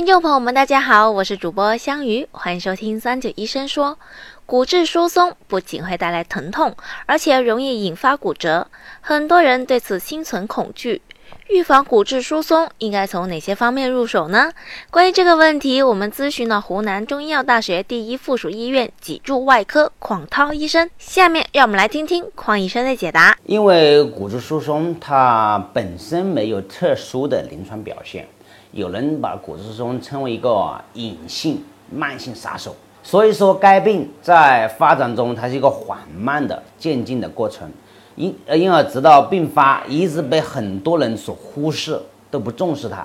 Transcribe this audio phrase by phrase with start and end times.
[0.00, 3.98] 听众朋友们，大家好，我是主播香鱼，欢迎收听三九医生说。
[4.46, 8.66] 骨质疏松不仅会带来疼痛，而且容易引发骨折，
[9.02, 11.02] 很多人对此心存恐惧。
[11.50, 14.50] 预防骨质疏松应该从哪些方面入手呢？
[14.90, 20.88] 关于这个问题，我们咨询了湖南中医药大学第一附属医院脊柱外科邝涛医生。
[20.98, 23.36] 下面让我们来听听邝医生的解答。
[23.44, 28.26] 因为骨质疏松它本身没有特殊的临床表现，
[28.72, 31.60] 有人把骨质疏松称为一个隐性
[31.90, 37.68] 慢性杀手，所以说该病在发展中它是一个缓慢的渐进的过程。
[38.14, 43.04] 因，因而直到病发，一直被很多人所忽视，都不重视它。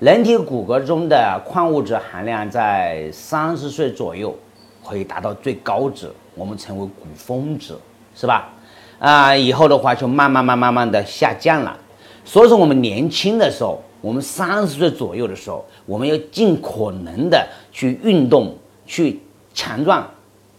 [0.00, 4.36] 人体骨骼中的矿物质含量在三十岁左右
[4.84, 7.74] 可以达到最高值，我们称为骨峰值，
[8.14, 8.48] 是吧？
[8.98, 11.76] 啊，以后的话就慢慢慢慢慢的下降了。
[12.24, 18.54] 所以说，我们年轻的时候，我们三十岁左右的时候，我们要尽可能的去运动，
[18.86, 19.20] 去
[19.52, 20.08] 强壮，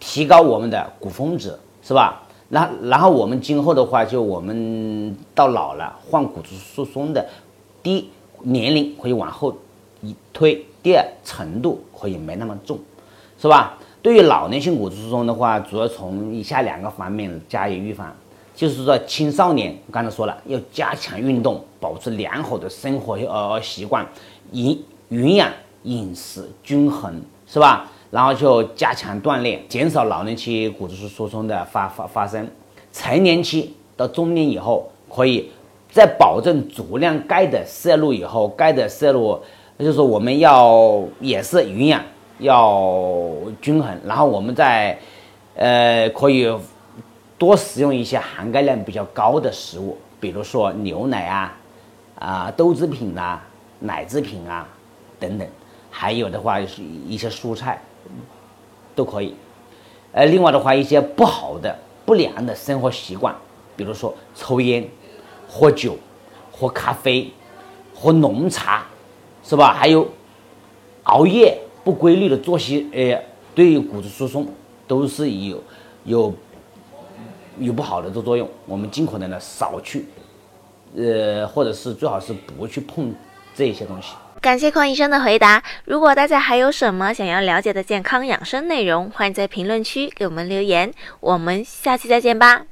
[0.00, 2.20] 提高我们的骨峰值，是吧？
[2.48, 7.24] 然然后我们今后的话，就我们到老了，患骨质疏松的，
[7.80, 8.08] 第一
[8.42, 9.56] 年龄可以往后
[10.00, 12.76] 一推，第二程度可以没那么重，
[13.40, 13.78] 是吧？
[14.02, 18.12] 对于老年性骨质疏松的话，主要从以下两个方面加以预防，
[18.58, 24.04] 就是说青少年，我刚才说了，要加强运动，保持良好的生活呃习惯，
[24.50, 24.76] 营
[25.10, 25.48] 营养
[25.84, 27.88] 饮食均衡，是吧？
[28.10, 32.50] 然后就加强锻炼，减少老年期骨质疏松的发发发生。
[32.92, 35.48] 成年期到中年以后，可以
[35.92, 39.38] 在保证足量钙的摄入以后，钙的摄入，
[39.78, 42.02] 就是说我们要也是营养
[42.40, 43.24] 要
[43.62, 43.96] 均衡。
[44.04, 44.98] 然后我们再
[45.54, 46.52] 呃可以
[47.38, 51.56] 多食用一些含钙量比较高的食物，比如说牛奶啊、
[52.18, 53.46] 啊豆制品啊、
[53.78, 54.68] 奶制品啊
[55.18, 55.48] 等等。
[55.90, 57.80] 还有的话是一些蔬菜。
[58.94, 59.32] 都可以，
[60.10, 63.32] 呃，另外的话，一些不好的、不良的生活习惯，
[63.76, 64.84] 比如说抽烟、
[65.48, 65.96] 喝酒、
[66.50, 67.32] 喝咖啡、
[67.94, 68.84] 喝浓茶，
[69.44, 69.72] 是吧？
[69.72, 70.08] 还有
[71.04, 73.22] 熬夜、不规律的作息，呃，
[73.54, 74.48] 对于骨质疏松
[74.88, 75.62] 都是有
[76.02, 76.34] 有
[77.60, 78.48] 有不好的作用。
[78.66, 80.06] 我们尽可能的少去，
[80.96, 83.14] 呃，或者是最好是不去碰
[83.54, 84.14] 这些东西。
[84.40, 85.60] 感谢邝医生的回答。
[85.84, 90.94] 如果大家还有什么想要了解的健康养生内容，欢迎在评论区给我们留言。
[91.18, 92.68] 我们下期再见吧。